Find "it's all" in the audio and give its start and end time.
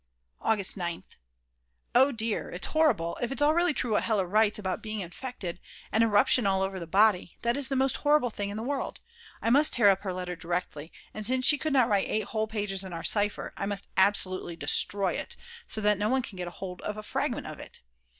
3.31-3.53